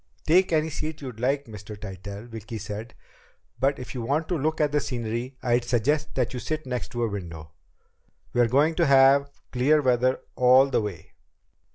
[0.25, 1.77] "Take any seat you like, Mr.
[1.79, 2.95] Tytell," Vicki said.
[3.59, 6.87] "But if you want to look at the scenery, I'd suggest that you sit next
[6.93, 7.51] to a window.
[8.33, 11.11] We're going to have clear weather all the way."